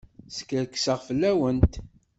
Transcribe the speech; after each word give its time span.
Skerkseɣ 0.37 0.99
fell-awent. 1.07 1.73